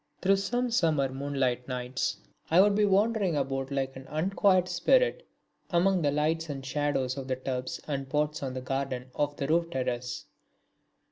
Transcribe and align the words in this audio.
Through 0.23 0.37
some 0.37 0.71
summer 0.71 1.09
moonlight 1.09 1.67
nights 1.67 2.17
I 2.49 2.59
would 2.59 2.73
be 2.73 2.85
wandering 2.85 3.35
about 3.35 3.69
like 3.69 3.95
an 3.95 4.07
unquiet 4.09 4.67
spirit 4.67 5.27
among 5.69 6.01
the 6.01 6.09
lights 6.09 6.49
and 6.49 6.65
shadows 6.65 7.17
of 7.17 7.27
the 7.27 7.35
tubs 7.35 7.79
and 7.87 8.09
pots 8.09 8.41
on 8.41 8.55
the 8.55 8.61
garden 8.61 9.11
of 9.13 9.35
the 9.37 9.45
roof 9.47 9.69
terrace. 9.69 10.25